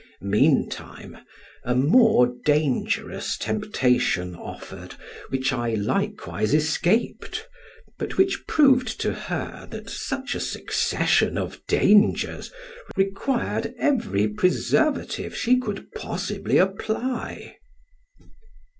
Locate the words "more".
1.75-2.33